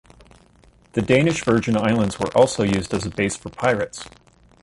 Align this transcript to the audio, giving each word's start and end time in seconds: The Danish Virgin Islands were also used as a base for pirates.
The 0.93 1.03
Danish 1.03 1.43
Virgin 1.45 1.77
Islands 1.77 2.19
were 2.19 2.35
also 2.35 2.63
used 2.63 2.91
as 2.91 3.05
a 3.05 3.11
base 3.11 3.35
for 3.35 3.51
pirates. 3.51 4.07